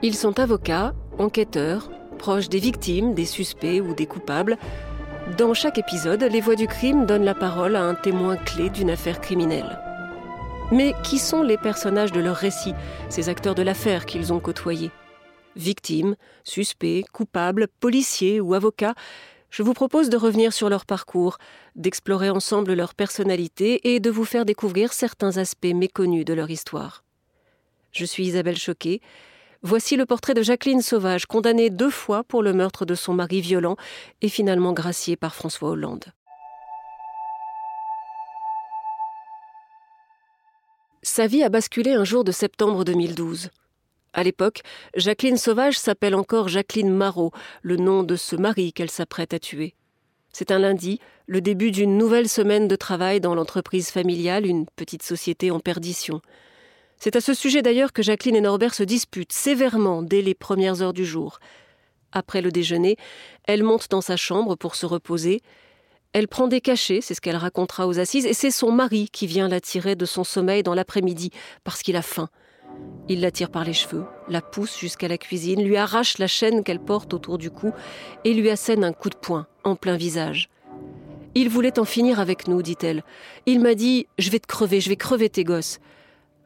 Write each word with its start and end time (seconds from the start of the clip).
Ils 0.00 0.14
sont 0.14 0.38
avocats, 0.38 0.94
enquêteurs, 1.18 1.90
proches 2.18 2.48
des 2.48 2.60
victimes, 2.60 3.14
des 3.14 3.24
suspects 3.24 3.80
ou 3.80 3.94
des 3.94 4.06
coupables. 4.06 4.56
Dans 5.36 5.54
chaque 5.54 5.76
épisode, 5.76 6.22
les 6.22 6.40
voix 6.40 6.54
du 6.54 6.68
crime 6.68 7.04
donnent 7.04 7.24
la 7.24 7.34
parole 7.34 7.74
à 7.74 7.82
un 7.82 7.94
témoin 7.94 8.36
clé 8.36 8.70
d'une 8.70 8.90
affaire 8.90 9.20
criminelle. 9.20 9.80
Mais 10.70 10.94
qui 11.02 11.18
sont 11.18 11.42
les 11.42 11.58
personnages 11.58 12.12
de 12.12 12.20
leur 12.20 12.36
récit, 12.36 12.74
ces 13.08 13.28
acteurs 13.28 13.56
de 13.56 13.62
l'affaire 13.62 14.06
qu'ils 14.06 14.32
ont 14.32 14.38
côtoyés? 14.38 14.92
Victimes, 15.56 16.14
suspects, 16.44 17.04
coupables, 17.12 17.66
policiers 17.80 18.40
ou 18.40 18.54
avocats, 18.54 18.94
je 19.50 19.64
vous 19.64 19.74
propose 19.74 20.10
de 20.10 20.16
revenir 20.16 20.52
sur 20.52 20.68
leur 20.68 20.86
parcours, 20.86 21.38
d'explorer 21.74 22.30
ensemble 22.30 22.74
leur 22.74 22.94
personnalité 22.94 23.94
et 23.94 23.98
de 23.98 24.10
vous 24.10 24.24
faire 24.24 24.44
découvrir 24.44 24.92
certains 24.92 25.38
aspects 25.38 25.74
méconnus 25.74 26.24
de 26.24 26.34
leur 26.34 26.50
histoire. 26.50 27.02
Je 27.90 28.04
suis 28.04 28.26
Isabelle 28.26 28.58
Choquet. 28.58 29.00
Voici 29.62 29.96
le 29.96 30.06
portrait 30.06 30.34
de 30.34 30.42
Jacqueline 30.42 30.82
Sauvage, 30.82 31.26
condamnée 31.26 31.68
deux 31.68 31.90
fois 31.90 32.22
pour 32.22 32.44
le 32.44 32.52
meurtre 32.52 32.86
de 32.86 32.94
son 32.94 33.12
mari 33.12 33.40
violent 33.40 33.76
et 34.22 34.28
finalement 34.28 34.72
graciée 34.72 35.16
par 35.16 35.34
François 35.34 35.70
Hollande. 35.70 36.04
Sa 41.02 41.26
vie 41.26 41.42
a 41.42 41.48
basculé 41.48 41.92
un 41.92 42.04
jour 42.04 42.22
de 42.22 42.30
septembre 42.30 42.84
2012. 42.84 43.50
À 44.12 44.22
l'époque, 44.22 44.62
Jacqueline 44.94 45.36
Sauvage 45.36 45.78
s'appelle 45.78 46.14
encore 46.14 46.48
Jacqueline 46.48 46.94
Marot, 46.94 47.32
le 47.62 47.76
nom 47.76 48.04
de 48.04 48.14
ce 48.14 48.36
mari 48.36 48.72
qu'elle 48.72 48.90
s'apprête 48.90 49.34
à 49.34 49.40
tuer. 49.40 49.74
C'est 50.32 50.52
un 50.52 50.58
lundi, 50.60 51.00
le 51.26 51.40
début 51.40 51.72
d'une 51.72 51.98
nouvelle 51.98 52.28
semaine 52.28 52.68
de 52.68 52.76
travail 52.76 53.20
dans 53.20 53.34
l'entreprise 53.34 53.90
familiale, 53.90 54.46
une 54.46 54.66
petite 54.76 55.02
société 55.02 55.50
en 55.50 55.58
perdition. 55.58 56.20
C'est 56.98 57.14
à 57.14 57.20
ce 57.20 57.32
sujet 57.32 57.62
d'ailleurs 57.62 57.92
que 57.92 58.02
Jacqueline 58.02 58.36
et 58.36 58.40
Norbert 58.40 58.74
se 58.74 58.82
disputent 58.82 59.32
sévèrement 59.32 60.02
dès 60.02 60.20
les 60.20 60.34
premières 60.34 60.82
heures 60.82 60.92
du 60.92 61.04
jour. 61.04 61.38
Après 62.12 62.40
le 62.40 62.50
déjeuner, 62.50 62.96
elle 63.44 63.62
monte 63.62 63.88
dans 63.90 64.00
sa 64.00 64.16
chambre 64.16 64.56
pour 64.56 64.74
se 64.74 64.86
reposer. 64.86 65.40
Elle 66.12 66.26
prend 66.26 66.48
des 66.48 66.60
cachets, 66.60 67.00
c'est 67.00 67.14
ce 67.14 67.20
qu'elle 67.20 67.36
racontera 67.36 67.86
aux 67.86 67.98
assises, 67.98 68.26
et 68.26 68.32
c'est 68.32 68.50
son 68.50 68.72
mari 68.72 69.08
qui 69.12 69.26
vient 69.26 69.48
la 69.48 69.60
tirer 69.60 69.94
de 69.94 70.06
son 70.06 70.24
sommeil 70.24 70.62
dans 70.62 70.74
l'après-midi 70.74 71.30
parce 71.64 71.82
qu'il 71.82 71.96
a 71.96 72.02
faim. 72.02 72.28
Il 73.08 73.20
la 73.20 73.30
tire 73.30 73.50
par 73.50 73.64
les 73.64 73.72
cheveux, 73.72 74.04
la 74.28 74.40
pousse 74.40 74.78
jusqu'à 74.78 75.08
la 75.08 75.18
cuisine, 75.18 75.62
lui 75.62 75.76
arrache 75.76 76.18
la 76.18 76.26
chaîne 76.26 76.64
qu'elle 76.64 76.80
porte 76.80 77.14
autour 77.14 77.38
du 77.38 77.50
cou 77.50 77.72
et 78.24 78.34
lui 78.34 78.50
assène 78.50 78.84
un 78.84 78.92
coup 78.92 79.10
de 79.10 79.16
poing 79.16 79.46
en 79.64 79.76
plein 79.76 79.96
visage. 79.96 80.48
Il 81.34 81.48
voulait 81.48 81.78
en 81.78 81.84
finir 81.84 82.20
avec 82.20 82.48
nous, 82.48 82.62
dit-elle. 82.62 83.04
Il 83.46 83.60
m'a 83.60 83.74
dit 83.74 84.06
Je 84.18 84.30
vais 84.30 84.40
te 84.40 84.46
crever, 84.46 84.80
je 84.80 84.88
vais 84.88 84.96
crever 84.96 85.28
tes 85.28 85.44
gosses. 85.44 85.78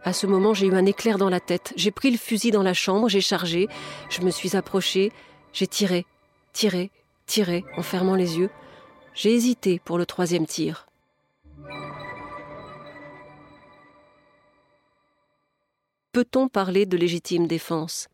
À 0.04 0.12
ce 0.12 0.26
moment, 0.26 0.52
j'ai 0.52 0.66
eu 0.66 0.74
un 0.74 0.84
éclair 0.84 1.16
dans 1.16 1.30
la 1.30 1.38
tête. 1.38 1.72
J'ai 1.76 1.92
pris 1.92 2.10
le 2.10 2.18
fusil 2.18 2.50
dans 2.50 2.64
la 2.64 2.74
chambre, 2.74 3.08
j'ai 3.08 3.20
chargé, 3.20 3.68
je 4.10 4.22
me 4.22 4.30
suis 4.30 4.56
approchée, 4.56 5.12
j'ai 5.52 5.68
tiré, 5.68 6.06
tiré, 6.52 6.90
tiré, 7.26 7.64
en 7.76 7.82
fermant 7.82 8.16
les 8.16 8.38
yeux. 8.38 8.50
J'ai 9.14 9.32
hésité 9.32 9.80
pour 9.84 9.98
le 9.98 10.06
troisième 10.06 10.46
tir. 10.46 10.86
Peut-on 16.12 16.48
parler 16.48 16.84
de 16.84 16.96
légitime 16.96 17.46
défense? 17.46 18.08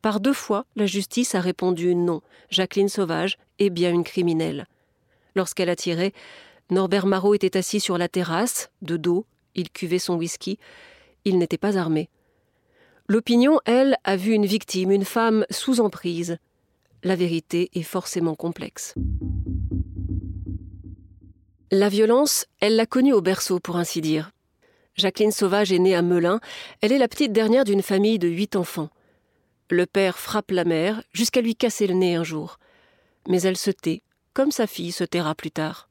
Par 0.00 0.20
deux 0.20 0.32
fois, 0.32 0.64
la 0.76 0.86
justice 0.86 1.34
a 1.34 1.40
répondu 1.40 1.94
non. 1.94 2.22
Jacqueline 2.50 2.88
Sauvage 2.88 3.36
est 3.58 3.70
bien 3.70 3.92
une 3.92 4.04
criminelle. 4.04 4.66
Lorsqu'elle 5.34 5.68
a 5.68 5.76
tiré, 5.76 6.14
Norbert 6.70 7.06
Marot 7.06 7.34
était 7.34 7.56
assis 7.56 7.80
sur 7.80 7.98
la 7.98 8.08
terrasse, 8.08 8.70
de 8.82 8.96
dos, 8.96 9.26
il 9.54 9.70
cuvait 9.70 9.98
son 9.98 10.16
whisky. 10.16 10.58
Il 11.28 11.36
n'était 11.36 11.58
pas 11.58 11.76
armé. 11.76 12.08
L'opinion, 13.06 13.60
elle, 13.66 13.98
a 14.02 14.16
vu 14.16 14.32
une 14.32 14.46
victime, 14.46 14.90
une 14.90 15.04
femme 15.04 15.44
sous 15.50 15.78
emprise. 15.78 16.38
La 17.02 17.16
vérité 17.16 17.68
est 17.74 17.82
forcément 17.82 18.34
complexe. 18.34 18.94
La 21.70 21.90
violence, 21.90 22.46
elle 22.60 22.76
l'a 22.76 22.86
connue 22.86 23.12
au 23.12 23.20
berceau, 23.20 23.60
pour 23.60 23.76
ainsi 23.76 24.00
dire. 24.00 24.30
Jacqueline 24.96 25.30
Sauvage 25.30 25.70
est 25.70 25.78
née 25.78 25.94
à 25.94 26.00
Melun. 26.00 26.40
Elle 26.80 26.92
est 26.92 26.98
la 26.98 27.08
petite 27.08 27.32
dernière 27.32 27.64
d'une 27.64 27.82
famille 27.82 28.18
de 28.18 28.28
huit 28.28 28.56
enfants. 28.56 28.88
Le 29.68 29.84
père 29.84 30.18
frappe 30.18 30.50
la 30.50 30.64
mère 30.64 31.02
jusqu'à 31.12 31.42
lui 31.42 31.54
casser 31.54 31.86
le 31.86 31.92
nez 31.92 32.14
un 32.14 32.24
jour. 32.24 32.58
Mais 33.28 33.42
elle 33.42 33.58
se 33.58 33.70
tait, 33.70 34.00
comme 34.32 34.50
sa 34.50 34.66
fille 34.66 34.92
se 34.92 35.04
taira 35.04 35.34
plus 35.34 35.50
tard. 35.50 35.87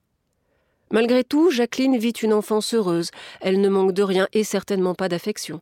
Malgré 0.92 1.24
tout, 1.24 1.52
Jacqueline 1.52 1.98
vit 1.98 2.12
une 2.12 2.34
enfance 2.34 2.74
heureuse. 2.74 3.12
Elle 3.42 3.62
ne 3.62 3.70
manque 3.70 3.92
de 3.92 4.04
rien 4.04 4.28
et 4.34 4.44
certainement 4.44 4.96
pas 4.96 5.10
d'affection. 5.10 5.62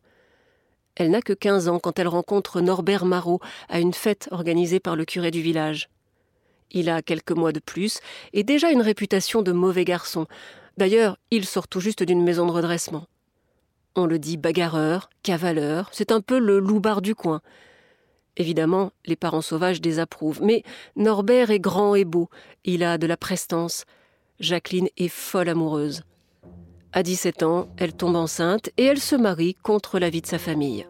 Elle 0.94 1.10
n'a 1.10 1.20
que 1.20 1.32
quinze 1.32 1.68
ans 1.68 1.78
quand 1.78 1.98
elle 1.98 2.08
rencontre 2.08 2.60
Norbert 2.60 3.04
Marot 3.04 3.40
à 3.68 3.80
une 3.80 3.92
fête 3.92 4.28
organisée 4.30 4.80
par 4.80 4.96
le 4.96 5.04
curé 5.04 5.30
du 5.30 5.42
village. 5.42 5.88
Il 6.70 6.88
a 6.88 7.02
quelques 7.02 7.32
mois 7.32 7.52
de 7.52 7.60
plus 7.60 8.00
et 8.32 8.42
déjà 8.42 8.70
une 8.70 8.82
réputation 8.82 9.42
de 9.42 9.52
mauvais 9.52 9.84
garçon. 9.84 10.26
D'ailleurs, 10.76 11.18
il 11.30 11.44
sort 11.44 11.68
tout 11.68 11.80
juste 11.80 12.02
d'une 12.02 12.22
maison 12.22 12.46
de 12.46 12.52
redressement. 12.52 13.06
On 13.94 14.06
le 14.06 14.18
dit 14.18 14.36
bagarreur, 14.36 15.08
cavaleur, 15.22 15.88
c'est 15.92 16.12
un 16.12 16.20
peu 16.20 16.38
le 16.38 16.58
loupard 16.58 17.02
du 17.02 17.14
coin. 17.14 17.40
Évidemment, 18.36 18.92
les 19.06 19.16
parents 19.16 19.40
sauvages 19.40 19.80
désapprouvent, 19.80 20.42
mais 20.42 20.62
Norbert 20.96 21.50
est 21.50 21.60
grand 21.60 21.94
et 21.94 22.04
beau, 22.04 22.28
il 22.64 22.84
a 22.84 22.98
de 22.98 23.06
la 23.06 23.16
prestance. 23.16 23.84
Jacqueline 24.40 24.88
est 24.96 25.08
folle 25.08 25.48
amoureuse. 25.48 26.02
À 26.92 27.02
17 27.02 27.42
ans, 27.42 27.68
elle 27.76 27.92
tombe 27.92 28.16
enceinte 28.16 28.70
et 28.76 28.84
elle 28.84 29.00
se 29.00 29.16
marie 29.16 29.54
contre 29.62 29.98
l'avis 29.98 30.22
de 30.22 30.26
sa 30.26 30.38
famille. 30.38 30.86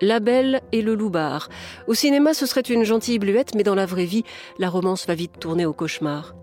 La 0.00 0.20
Belle 0.20 0.60
et 0.72 0.82
le 0.82 0.94
Loupard. 0.94 1.48
Au 1.88 1.94
cinéma, 1.94 2.34
ce 2.34 2.46
serait 2.46 2.60
une 2.60 2.84
gentille 2.84 3.18
bluette, 3.18 3.54
mais 3.54 3.64
dans 3.64 3.74
la 3.74 3.86
vraie 3.86 4.04
vie, 4.04 4.24
la 4.58 4.70
romance 4.70 5.06
va 5.06 5.14
vite 5.14 5.40
tourner 5.40 5.66
au 5.66 5.72
cauchemar. 5.72 6.34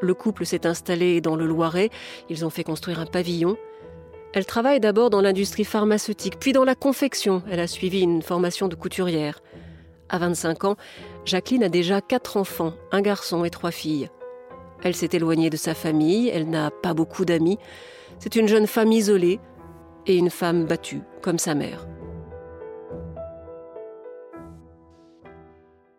Le 0.00 0.14
couple 0.14 0.46
s'est 0.46 0.66
installé 0.66 1.20
dans 1.20 1.36
le 1.36 1.46
Loiret, 1.46 1.90
ils 2.28 2.44
ont 2.44 2.50
fait 2.50 2.64
construire 2.64 3.00
un 3.00 3.06
pavillon, 3.06 3.56
elle 4.36 4.44
travaille 4.44 4.80
d'abord 4.80 5.08
dans 5.08 5.22
l'industrie 5.22 5.64
pharmaceutique, 5.64 6.38
puis 6.38 6.52
dans 6.52 6.64
la 6.64 6.74
confection. 6.74 7.42
Elle 7.50 7.58
a 7.58 7.66
suivi 7.66 8.02
une 8.02 8.20
formation 8.20 8.68
de 8.68 8.74
couturière. 8.74 9.40
À 10.10 10.18
25 10.18 10.64
ans, 10.64 10.76
Jacqueline 11.24 11.64
a 11.64 11.70
déjà 11.70 12.02
quatre 12.02 12.36
enfants, 12.36 12.74
un 12.92 13.00
garçon 13.00 13.46
et 13.46 13.50
trois 13.50 13.70
filles. 13.70 14.10
Elle 14.82 14.94
s'est 14.94 15.10
éloignée 15.12 15.50
de 15.50 15.56
sa 15.56 15.74
famille, 15.74 16.28
elle 16.28 16.48
n'a 16.48 16.70
pas 16.70 16.94
beaucoup 16.94 17.24
d'amis. 17.24 17.58
C'est 18.18 18.36
une 18.36 18.48
jeune 18.48 18.66
femme 18.66 18.92
isolée 18.92 19.40
et 20.06 20.16
une 20.16 20.30
femme 20.30 20.64
battue, 20.64 21.02
comme 21.22 21.38
sa 21.38 21.54
mère. 21.54 21.86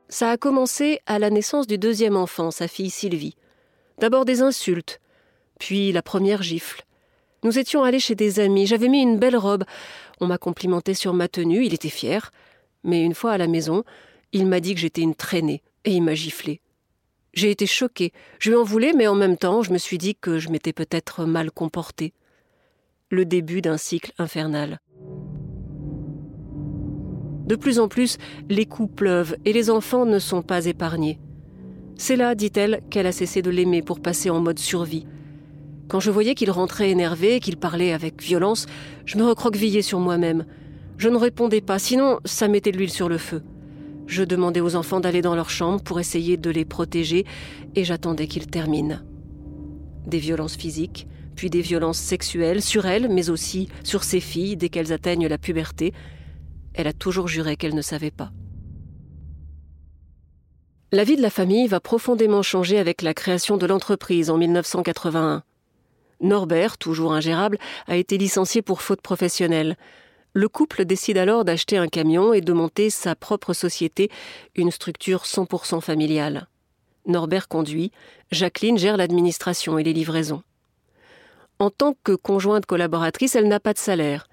Ça 0.09 0.31
a 0.31 0.37
commencé 0.37 0.99
à 1.05 1.19
la 1.19 1.29
naissance 1.29 1.67
du 1.67 1.77
deuxième 1.77 2.15
enfant, 2.15 2.49
sa 2.49 2.67
fille 2.67 2.89
Sylvie. 2.89 3.35
D'abord 3.99 4.23
des 4.23 4.41
insultes, 4.41 5.01
puis 5.59 5.91
la 5.91 6.01
première 6.01 6.43
gifle. 6.43 6.83
Nous 7.43 7.59
étions 7.59 7.83
allés 7.83 7.99
chez 7.99 8.15
des 8.15 8.39
amis, 8.39 8.67
j'avais 8.67 8.87
mis 8.87 9.01
une 9.01 9.19
belle 9.19 9.37
robe. 9.37 9.65
On 10.21 10.27
m'a 10.27 10.37
complimenté 10.37 10.93
sur 10.93 11.13
ma 11.13 11.27
tenue, 11.27 11.65
il 11.65 11.73
était 11.73 11.89
fier. 11.89 12.31
Mais 12.83 13.03
une 13.03 13.13
fois 13.13 13.33
à 13.33 13.37
la 13.37 13.47
maison, 13.47 13.83
il 14.31 14.45
m'a 14.45 14.59
dit 14.59 14.73
que 14.73 14.79
j'étais 14.79 15.01
une 15.01 15.15
traînée, 15.15 15.61
et 15.83 15.91
il 15.91 16.01
m'a 16.01 16.13
giflé. 16.13 16.61
J'ai 17.37 17.51
été 17.51 17.67
choquée. 17.67 18.13
Je 18.39 18.49
lui 18.49 18.57
en 18.57 18.63
voulais, 18.63 18.93
mais 18.93 19.05
en 19.05 19.13
même 19.13 19.37
temps, 19.37 19.61
je 19.61 19.71
me 19.71 19.77
suis 19.77 19.99
dit 19.99 20.15
que 20.15 20.39
je 20.39 20.49
m'étais 20.49 20.73
peut-être 20.73 21.23
mal 21.25 21.51
comportée. 21.51 22.13
Le 23.11 23.25
début 23.25 23.61
d'un 23.61 23.77
cycle 23.77 24.11
infernal. 24.17 24.79
De 27.45 27.55
plus 27.55 27.77
en 27.77 27.89
plus, 27.89 28.17
les 28.49 28.65
coups 28.65 28.91
pleuvent 28.91 29.37
et 29.45 29.53
les 29.53 29.69
enfants 29.69 30.07
ne 30.07 30.17
sont 30.17 30.41
pas 30.41 30.65
épargnés. 30.65 31.19
C'est 31.95 32.15
là, 32.15 32.33
dit-elle, 32.33 32.81
qu'elle 32.89 33.05
a 33.05 33.11
cessé 33.11 33.43
de 33.43 33.51
l'aimer 33.51 33.83
pour 33.83 33.99
passer 33.99 34.31
en 34.31 34.39
mode 34.39 34.57
survie. 34.57 35.05
Quand 35.89 35.99
je 35.99 36.09
voyais 36.09 36.33
qu'il 36.33 36.49
rentrait 36.49 36.89
énervé, 36.89 37.39
qu'il 37.39 37.57
parlait 37.57 37.93
avec 37.93 38.19
violence, 38.19 38.65
je 39.05 39.19
me 39.19 39.23
recroquevillais 39.23 39.83
sur 39.83 39.99
moi-même. 39.99 40.47
Je 40.97 41.07
ne 41.07 41.17
répondais 41.17 41.61
pas, 41.61 41.77
sinon 41.77 42.19
ça 42.25 42.47
mettait 42.47 42.71
de 42.71 42.79
l'huile 42.79 42.89
sur 42.89 43.09
le 43.09 43.19
feu. 43.19 43.43
Je 44.07 44.23
demandais 44.23 44.61
aux 44.61 44.75
enfants 44.75 45.01
d'aller 45.01 45.21
dans 45.21 45.35
leur 45.35 45.49
chambre 45.49 45.83
pour 45.83 45.99
essayer 45.99 46.37
de 46.37 46.49
les 46.49 46.65
protéger, 46.65 47.25
et 47.75 47.83
j'attendais 47.83 48.27
qu'ils 48.27 48.47
terminent. 48.47 48.99
Des 50.05 50.19
violences 50.19 50.55
physiques, 50.55 51.07
puis 51.35 51.49
des 51.49 51.61
violences 51.61 51.99
sexuelles 51.99 52.61
sur 52.61 52.85
elle, 52.85 53.09
mais 53.09 53.29
aussi 53.29 53.67
sur 53.83 54.03
ses 54.03 54.21
filles 54.21 54.57
dès 54.57 54.69
qu'elles 54.69 54.93
atteignent 54.93 55.27
la 55.27 55.37
puberté. 55.37 55.93
Elle 56.73 56.87
a 56.87 56.93
toujours 56.93 57.27
juré 57.27 57.57
qu'elle 57.57 57.75
ne 57.75 57.81
savait 57.81 58.11
pas. 58.11 58.31
La 60.93 61.03
vie 61.03 61.17
de 61.17 61.21
la 61.21 61.29
famille 61.29 61.67
va 61.67 61.81
profondément 61.81 62.41
changer 62.41 62.79
avec 62.79 63.01
la 63.01 63.13
création 63.13 63.57
de 63.57 63.65
l'entreprise 63.65 64.29
en 64.29 64.37
1981. 64.37 65.43
Norbert, 66.21 66.77
toujours 66.77 67.13
ingérable, 67.13 67.57
a 67.87 67.97
été 67.97 68.17
licencié 68.17 68.61
pour 68.61 68.81
faute 68.81 69.01
professionnelle. 69.01 69.75
Le 70.37 70.49
couple 70.49 70.85
décide 70.85 71.17
alors 71.17 71.45
d'acheter 71.45 71.77
un 71.77 71.87
camion 71.87 72.31
et 72.31 72.41
de 72.41 72.53
monter 72.53 72.91
sa 72.91 73.15
propre 73.15 73.53
société, 73.53 74.11
une 74.53 74.69
structure 74.69 75.23
100% 75.23 75.81
familiale. 75.81 76.47
Norbert 77.07 77.47
conduit, 77.47 77.91
Jacqueline 78.29 78.77
gère 78.77 78.97
l'administration 78.97 79.79
et 79.79 79.83
les 79.83 79.93
livraisons. 79.93 80.43
En 81.57 81.71
tant 81.71 81.95
que 82.03 82.11
conjointe 82.11 82.67
collaboratrice, 82.67 83.35
elle 83.35 83.47
n'a 83.47 83.59
pas 83.59 83.73
de 83.73 83.79
salaire. 83.79 84.27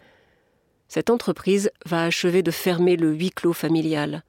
Cette 0.89 1.09
entreprise 1.09 1.71
va 1.87 2.05
achever 2.05 2.43
de 2.43 2.51
fermer 2.51 2.97
le 2.97 3.11
huis 3.11 3.31
clos 3.31 3.55
familial. 3.55 4.25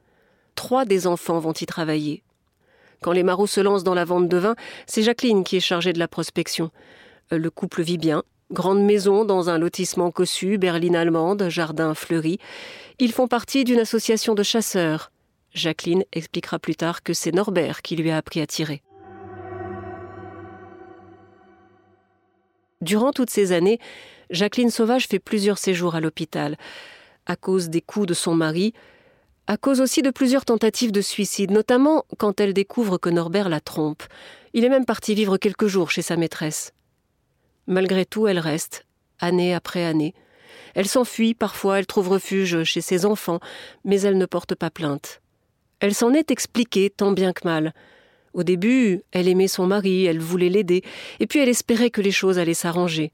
Trois 0.56 0.86
des 0.86 1.07
enfants 1.07 1.39
vont 1.39 1.51
y 1.51 1.66
travailler. 1.66 2.24
Quand 3.01 3.12
les 3.12 3.24
marauds 3.24 3.48
se 3.48 3.60
lancent 3.60 3.83
dans 3.83 3.95
la 3.95 4.06
vente 4.06 4.30
de 4.30 4.38
vin, 4.38 4.56
c'est 4.88 5.04
Jacqueline 5.04 5.44
qui 5.44 5.57
est 5.57 5.60
chargée 5.60 5.92
de 5.92 6.00
la 6.00 6.07
prospection. 6.07 6.72
Euh, 7.33 7.38
le 7.38 7.50
couple 7.50 7.81
vit 7.81 7.98
bien. 7.98 8.24
Grande 8.51 8.83
maison 8.83 9.25
dans 9.25 9.50
un 9.50 9.57
lotissement 9.57 10.12
cossu, 10.12 10.59
berline 10.59 10.95
allemande, 10.95 11.50
jardin 11.50 11.95
fleuri. 11.95 12.38
Ils 13.00 13.12
font 13.12 13.27
partie 13.27 13.63
d'une 13.63 13.80
association 13.80 14.36
de 14.36 14.44
chasseurs. 14.44 15.12
Jacqueline 15.51 16.03
expliquera 16.12 16.59
plus 16.59 16.75
tard 16.75 17.01
que 17.01 17.13
c'est 17.13 17.33
Norbert 17.33 17.81
qui 17.81 17.95
lui 17.95 18.12
a 18.12 18.18
appris 18.18 18.42
à 18.42 18.45
tirer. 18.45 18.83
Durant 22.81 23.12
toutes 23.12 23.31
ces 23.31 23.51
années, 23.51 23.80
Jacqueline 24.30 24.69
Sauvage 24.69 25.07
fait 25.07 25.18
plusieurs 25.18 25.57
séjours 25.57 25.95
à 25.95 26.00
l'hôpital, 26.00 26.56
à 27.25 27.36
cause 27.36 27.69
des 27.69 27.81
coups 27.81 28.06
de 28.06 28.13
son 28.13 28.36
mari, 28.36 28.74
à 29.48 29.57
cause 29.57 29.81
aussi 29.81 30.03
de 30.03 30.12
plusieurs 30.12 30.45
tentatives 30.45 30.91
de 30.91 31.01
suicide, 31.01 31.50
notamment 31.50 32.06
quand 32.19 32.39
elle 32.39 32.53
découvre 32.53 33.00
que 33.00 33.09
Norbert 33.09 33.50
la 33.50 33.59
trompe. 33.59 34.03
Il 34.53 34.63
est 34.65 34.69
même 34.69 34.86
parti 34.86 35.15
vivre 35.15 35.38
quelques 35.38 35.68
jours 35.68 35.89
chez 35.89 36.03
sa 36.03 36.15
maîtresse. 36.15 36.75
Malgré 37.67 38.06
tout, 38.06 38.27
elle 38.27 38.39
reste, 38.39 38.85
année 39.19 39.53
après 39.53 39.85
année. 39.85 40.13
Elle 40.75 40.88
s'enfuit, 40.88 41.33
parfois 41.33 41.79
elle 41.79 41.88
trouve 41.88 42.09
refuge 42.09 42.63
chez 42.63 42.81
ses 42.81 43.06
enfants, 43.06 43.39
mais 43.83 44.01
elle 44.01 44.17
ne 44.17 44.25
porte 44.25 44.56
pas 44.56 44.69
plainte. 44.69 45.21
Elle 45.79 45.94
s'en 45.94 46.13
est 46.13 46.31
expliquée 46.31 46.89
tant 46.89 47.12
bien 47.12 47.33
que 47.33 47.47
mal. 47.47 47.73
Au 48.33 48.44
début, 48.44 49.01
elle 49.12 49.27
aimait 49.27 49.47
son 49.47 49.65
mari, 49.65 50.06
elle 50.06 50.19
voulait 50.19 50.50
l'aider, 50.50 50.83
et 51.19 51.27
puis 51.27 51.39
elle 51.39 51.50
espérait 51.50 51.89
que 51.89 52.01
les 52.01 52.12
choses 52.12 52.38
allaient 52.38 52.53
s'arranger. 52.53 53.12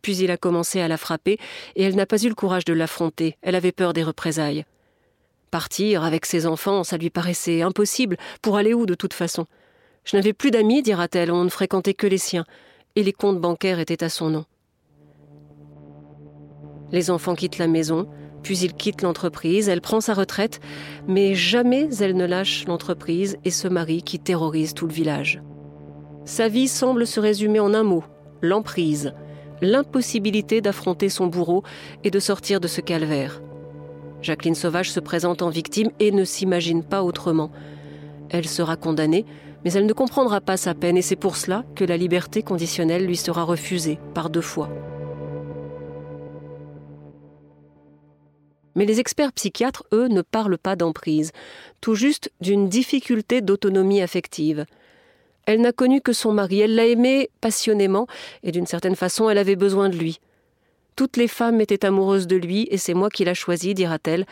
Puis 0.00 0.16
il 0.16 0.30
a 0.30 0.36
commencé 0.36 0.80
à 0.80 0.88
la 0.88 0.96
frapper, 0.96 1.38
et 1.76 1.82
elle 1.82 1.94
n'a 1.94 2.06
pas 2.06 2.22
eu 2.22 2.28
le 2.28 2.34
courage 2.34 2.64
de 2.64 2.72
l'affronter, 2.72 3.36
elle 3.42 3.54
avait 3.54 3.72
peur 3.72 3.92
des 3.92 4.02
représailles. 4.02 4.64
Partir 5.50 6.02
avec 6.02 6.24
ses 6.24 6.46
enfants, 6.46 6.82
ça 6.82 6.96
lui 6.96 7.10
paraissait 7.10 7.60
impossible, 7.60 8.16
pour 8.40 8.56
aller 8.56 8.72
où 8.74 8.86
de 8.86 8.94
toute 8.94 9.12
façon? 9.12 9.46
Je 10.04 10.16
n'avais 10.16 10.32
plus 10.32 10.50
d'amis, 10.50 10.82
dira-t-elle, 10.82 11.30
on 11.30 11.44
ne 11.44 11.50
fréquentait 11.50 11.94
que 11.94 12.06
les 12.06 12.18
siens, 12.18 12.46
et 12.96 13.02
les 13.02 13.12
comptes 13.12 13.40
bancaires 13.40 13.78
étaient 13.78 14.04
à 14.04 14.08
son 14.08 14.30
nom. 14.30 14.44
Les 16.90 17.10
enfants 17.10 17.34
quittent 17.34 17.58
la 17.58 17.68
maison, 17.68 18.06
puis 18.42 18.58
il 18.58 18.74
quitte 18.74 19.02
l'entreprise, 19.02 19.68
elle 19.68 19.80
prend 19.80 20.00
sa 20.00 20.14
retraite, 20.14 20.60
mais 21.08 21.34
jamais 21.34 21.88
elle 22.00 22.16
ne 22.16 22.26
lâche 22.26 22.66
l'entreprise 22.66 23.36
et 23.44 23.50
ce 23.50 23.68
mari 23.68 24.02
qui 24.02 24.18
terrorise 24.18 24.74
tout 24.74 24.86
le 24.86 24.92
village. 24.92 25.42
Sa 26.24 26.48
vie 26.48 26.68
semble 26.68 27.06
se 27.06 27.20
résumer 27.20 27.60
en 27.60 27.74
un 27.74 27.82
mot, 27.82 28.04
l'emprise, 28.42 29.12
l'impossibilité 29.60 30.60
d'affronter 30.60 31.08
son 31.08 31.26
bourreau 31.26 31.62
et 32.04 32.10
de 32.10 32.18
sortir 32.18 32.60
de 32.60 32.68
ce 32.68 32.80
calvaire. 32.80 33.40
Jacqueline 34.20 34.54
Sauvage 34.54 34.90
se 34.90 35.00
présente 35.00 35.42
en 35.42 35.50
victime 35.50 35.90
et 35.98 36.12
ne 36.12 36.24
s'imagine 36.24 36.84
pas 36.84 37.02
autrement. 37.02 37.50
Elle 38.30 38.46
sera 38.46 38.76
condamnée, 38.76 39.24
mais 39.64 39.72
elle 39.72 39.86
ne 39.86 39.92
comprendra 39.92 40.40
pas 40.40 40.56
sa 40.56 40.74
peine 40.74 40.96
et 40.96 41.02
c'est 41.02 41.16
pour 41.16 41.36
cela 41.36 41.64
que 41.74 41.84
la 41.84 41.96
liberté 41.96 42.42
conditionnelle 42.42 43.06
lui 43.06 43.16
sera 43.16 43.44
refusée 43.44 43.98
par 44.14 44.30
deux 44.30 44.40
fois. 44.40 44.68
Mais 48.74 48.86
les 48.86 49.00
experts 49.00 49.32
psychiatres, 49.32 49.84
eux, 49.92 50.08
ne 50.08 50.22
parlent 50.22 50.58
pas 50.58 50.76
d'emprise, 50.76 51.32
tout 51.80 51.94
juste 51.94 52.32
d'une 52.40 52.68
difficulté 52.68 53.40
d'autonomie 53.42 54.00
affective. 54.00 54.64
Elle 55.44 55.60
n'a 55.60 55.72
connu 55.72 56.00
que 56.00 56.12
son 56.12 56.32
mari, 56.32 56.60
elle 56.60 56.74
l'a 56.74 56.86
aimé 56.86 57.28
passionnément, 57.40 58.06
et 58.42 58.52
d'une 58.52 58.66
certaine 58.66 58.96
façon 58.96 59.28
elle 59.28 59.38
avait 59.38 59.56
besoin 59.56 59.88
de 59.88 59.96
lui. 59.96 60.20
Toutes 60.96 61.16
les 61.16 61.28
femmes 61.28 61.60
étaient 61.60 61.84
amoureuses 61.84 62.26
de 62.26 62.36
lui, 62.36 62.68
et 62.70 62.76
c'est 62.76 62.94
moi 62.94 63.08
qui 63.08 63.24
l'a 63.24 63.34
choisi, 63.34 63.74
dira-t-elle. 63.74 64.26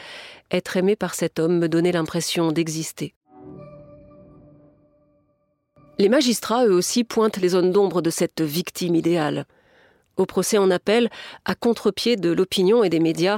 Être 0.50 0.76
aimée 0.76 0.96
par 0.96 1.14
cet 1.14 1.38
homme 1.38 1.58
me 1.58 1.68
donnait 1.68 1.92
l'impression 1.92 2.52
d'exister. 2.52 3.14
Les 6.00 6.08
magistrats, 6.08 6.64
eux 6.64 6.72
aussi, 6.72 7.04
pointent 7.04 7.36
les 7.36 7.50
zones 7.50 7.72
d'ombre 7.72 8.00
de 8.00 8.08
cette 8.08 8.40
victime 8.40 8.94
idéale. 8.94 9.44
Au 10.16 10.24
procès 10.24 10.56
en 10.56 10.70
appel, 10.70 11.10
à 11.44 11.54
contre-pied 11.54 12.16
de 12.16 12.30
l'opinion 12.30 12.82
et 12.82 12.88
des 12.88 13.00
médias, 13.00 13.36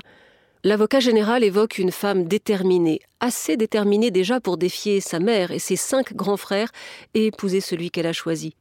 L'avocat 0.62 1.00
général 1.00 1.42
évoque 1.42 1.78
une 1.78 1.90
femme 1.90 2.28
déterminée, 2.28 3.00
assez 3.18 3.56
déterminée 3.56 4.12
déjà 4.12 4.40
pour 4.40 4.58
défier 4.58 5.00
sa 5.00 5.18
mère 5.18 5.50
et 5.50 5.58
ses 5.58 5.74
cinq 5.74 6.14
grands 6.14 6.36
frères 6.36 6.70
et 7.14 7.26
épouser 7.26 7.60
celui 7.60 7.90
qu'elle 7.90 8.06
a 8.06 8.12
choisi. 8.12 8.54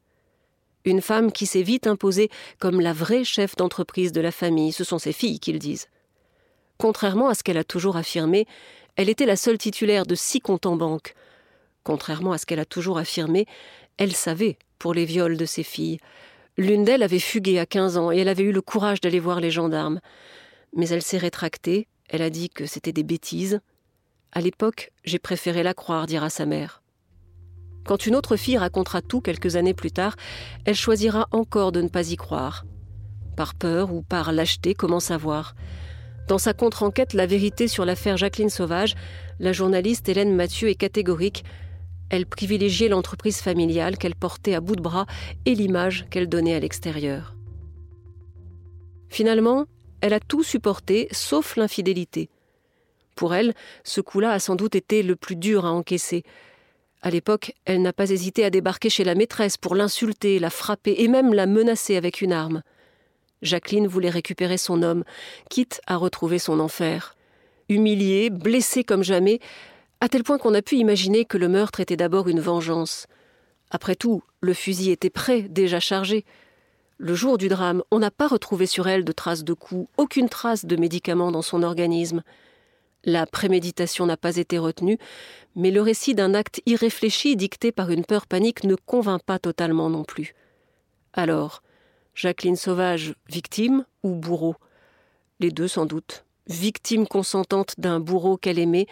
Une 0.83 1.01
femme 1.01 1.31
qui 1.31 1.45
s'est 1.45 1.62
vite 1.62 1.86
imposée 1.86 2.31
comme 2.57 2.81
la 2.81 2.94
vraie 2.94 3.24
chef 3.24 3.56
d'entreprise 3.56 4.12
de 4.13 4.19
la 4.19 4.31
famille, 4.31 4.71
ce 4.71 4.83
sont 4.83 4.97
ses 4.97 5.13
filles 5.13 5.39
qu'ils 5.39 5.59
disent. 5.59 5.89
Contrairement 6.80 7.30
à 7.30 7.36
ce 7.36 7.44
qu'elle 7.44 7.59
a 7.59 7.63
toujours 7.63 7.97
affirmé, 7.97 8.47
elle 8.95 9.09
était 9.09 9.27
la 9.27 9.36
seule 9.36 9.59
titulaire 9.59 10.07
de 10.07 10.15
six 10.15 10.39
comptes 10.39 10.65
en 10.65 10.77
banque. 10.77 11.13
Contrairement 11.83 12.31
à 12.31 12.39
ce 12.39 12.47
qu'elle 12.47 12.59
a 12.59 12.65
toujours 12.65 12.97
affirmé, 12.97 13.45
elle 14.01 14.15
savait 14.15 14.57
pour 14.80 14.95
les 14.95 15.06
viols 15.06 15.38
de 15.38 15.45
ses 15.45 15.62
filles. 15.62 16.00
L'une 16.57 16.83
d'elles 16.83 17.03
avait 17.03 17.19
fugué 17.19 17.59
à 17.59 17.68
15 17.68 17.98
ans 17.98 18.12
et 18.12 18.18
elle 18.18 18.30
avait 18.30 18.42
eu 18.42 18.51
le 18.51 18.63
courage 18.63 19.00
d'aller 19.00 19.19
voir 19.19 19.39
les 19.39 19.51
gendarmes. 19.51 20.00
Mais 20.75 20.89
elle 20.89 21.03
s'est 21.03 21.19
rétractée, 21.19 21.88
elle 22.09 22.24
a 22.24 22.31
dit 22.31 22.50
que 22.50 22.65
c'était 22.65 22.94
des 22.94 23.03
bêtises. 23.03 23.59
À 24.31 24.42
l'époque, 24.42 24.92
j'ai 25.03 25.19
préféré 25.19 25.62
la 25.62 25.75
croire, 25.75 26.07
dira 26.07 26.31
sa 26.31 26.48
mère. 26.48 26.81
Quand 27.86 28.07
une 28.07 28.15
autre 28.15 28.38
fille 28.38 28.57
racontera 28.57 29.03
tout 29.03 29.21
quelques 29.21 29.56
années 29.56 29.75
plus 29.75 29.92
tard, 29.92 30.15
elle 30.65 30.74
choisira 30.74 31.27
encore 31.30 31.71
de 31.71 31.83
ne 31.83 31.88
pas 31.88 32.09
y 32.09 32.15
croire. 32.15 32.65
Par 33.38 33.54
peur 33.54 33.94
ou 33.94 34.01
par 34.01 34.31
lâcheté, 34.31 34.74
comment 34.74 35.00
savoir? 35.00 35.54
Dans 36.27 36.39
sa 36.39 36.54
contre-enquête 36.56 37.13
La 37.13 37.27
vérité 37.27 37.68
sur 37.68 37.86
l'affaire 37.86 38.18
Jacqueline 38.18 38.50
Sauvage, 38.50 38.95
la 39.39 39.54
journaliste 39.54 40.09
Hélène 40.09 40.36
Mathieu 40.36 40.69
est 40.69 40.75
catégorique. 40.75 41.44
Elle 42.12 42.25
privilégiait 42.25 42.90
l'entreprise 42.90 43.42
familiale 43.42 43.98
qu'elle 43.98 44.16
portait 44.16 44.54
à 44.54 44.60
bout 44.60 44.75
de 44.75 44.81
bras 44.81 45.06
et 45.46 45.56
l'image 45.56 46.06
qu'elle 46.10 46.28
donnait 46.28 46.54
à 46.54 46.60
l'extérieur. 46.60 47.36
Finalement, 49.08 49.66
elle 50.02 50.13
a 50.13 50.19
tout 50.19 50.44
supporté, 50.44 51.08
sauf 51.12 51.56
l'infidélité. 51.56 52.30
Pour 53.16 53.34
elle, 53.34 53.54
ce 53.86 54.02
coup-là 54.02 54.31
a 54.31 54.40
sans 54.40 54.58
doute 54.58 54.75
été 54.75 55.04
le 55.04 55.16
plus 55.16 55.38
dur 55.38 55.66
à 55.66 55.72
encaisser. 55.72 56.24
À 57.02 57.12
l'époque, 57.12 57.54
elle 57.63 57.81
n'a 57.81 57.94
pas 57.94 58.10
hésité 58.10 58.44
à 58.44 58.50
débarquer 58.50 58.90
chez 58.90 59.06
la 59.06 59.16
maîtresse 59.16 59.56
pour 59.56 59.74
l'insulter, 59.74 60.38
la 60.38 60.50
frapper 60.50 60.96
et 60.98 61.07
même 61.07 61.34
la 61.34 61.46
menacer 61.46 61.96
avec 61.96 62.19
une 62.19 62.34
arme. 62.34 62.62
Jacqueline 63.42 63.88
voulait 63.88 64.10
récupérer 64.10 64.57
son 64.57 64.84
homme, 64.84 65.06
quitte 65.50 65.80
à 65.88 65.96
retrouver 65.96 66.40
son 66.40 66.60
enfer. 66.60 67.16
Humiliée, 67.69 68.30
blessée 68.30 68.83
comme 68.83 69.04
jamais, 69.04 69.40
à 70.02 70.10
tel 70.10 70.24
point 70.24 70.40
qu'on 70.40 70.56
a 70.56 70.64
pu 70.64 70.78
imaginer 70.78 71.26
que 71.26 71.38
le 71.38 71.48
meurtre 71.48 71.80
était 71.80 71.96
d'abord 71.96 72.28
une 72.28 72.40
vengeance. 72.40 73.06
Après 73.70 73.96
tout, 73.96 74.24
le 74.42 74.54
fusil 74.54 74.90
était 74.90 75.12
prêt, 75.12 75.44
déjà 75.44 75.80
chargé. 75.80 76.26
Le 76.98 77.14
jour 77.14 77.38
du 77.38 77.50
drame, 77.50 77.84
on 77.92 78.00
n'a 78.00 78.12
pas 78.12 78.28
retrouvé 78.28 78.66
sur 78.66 78.88
elle 78.88 79.06
de 79.06 79.12
traces 79.12 79.44
de 79.44 79.54
coups, 79.54 79.88
aucune 79.98 80.28
trace 80.28 80.66
de 80.66 80.76
médicaments 80.76 81.31
dans 81.31 81.44
son 81.44 81.62
organisme. 81.62 82.24
La 83.04 83.28
préméditation 83.28 84.08
n'a 84.08 84.18
pas 84.18 84.38
été 84.38 84.58
retenue, 84.58 84.98
mais 85.56 85.72
le 85.72 85.81
récit 85.81 86.16
d'un 86.16 86.34
acte 86.34 86.62
irréfléchi 86.66 87.36
dicté 87.36 87.72
par 87.72 87.92
une 87.92 88.06
peur 88.06 88.26
panique 88.26 88.64
ne 88.64 88.76
convainc 88.76 89.22
pas 89.24 89.40
totalement 89.40 89.90
non 89.90 90.04
plus. 90.04 90.34
Alors, 91.14 91.62
Jacqueline 92.16 92.56
Sauvage, 92.56 93.14
victime 93.30 93.86
ou 94.04 94.16
bourreau? 94.16 94.56
Les 95.40 95.52
deux 95.52 95.68
sans 95.68 95.86
doute. 95.86 96.26
Victime 96.48 97.08
consentante 97.08 97.76
d'un 97.80 98.00
bourreau 98.00 98.38
qu'elle 98.38 98.60
aimait 98.60 98.88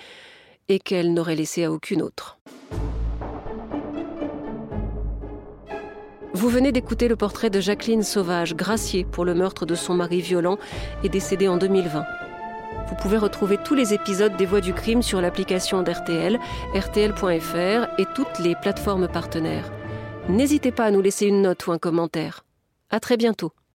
et 0.69 0.79
qu'elle 0.79 1.13
n'aurait 1.13 1.35
laissé 1.35 1.65
à 1.65 1.71
aucune 1.71 2.01
autre. 2.01 2.39
Vous 6.33 6.47
venez 6.47 6.71
d'écouter 6.71 7.07
le 7.07 7.15
portrait 7.15 7.49
de 7.49 7.59
Jacqueline 7.59 8.03
Sauvage, 8.03 8.55
graciée 8.55 9.03
pour 9.03 9.25
le 9.25 9.33
meurtre 9.33 9.65
de 9.65 9.75
son 9.75 9.93
mari 9.95 10.21
violent 10.21 10.57
et 11.03 11.09
décédée 11.09 11.49
en 11.49 11.57
2020. 11.57 12.05
Vous 12.87 12.95
pouvez 12.95 13.17
retrouver 13.17 13.57
tous 13.57 13.75
les 13.75 13.93
épisodes 13.93 14.37
des 14.37 14.45
Voix 14.45 14.61
du 14.61 14.73
crime 14.73 15.01
sur 15.01 15.21
l'application 15.21 15.83
d'RTL, 15.83 16.39
rtl.fr 16.73 17.99
et 17.99 18.05
toutes 18.15 18.39
les 18.39 18.55
plateformes 18.55 19.07
partenaires. 19.07 19.71
N'hésitez 20.29 20.71
pas 20.71 20.85
à 20.85 20.91
nous 20.91 21.01
laisser 21.01 21.25
une 21.25 21.41
note 21.41 21.67
ou 21.67 21.71
un 21.71 21.77
commentaire. 21.77 22.45
À 22.89 22.99
très 22.99 23.17
bientôt. 23.17 23.51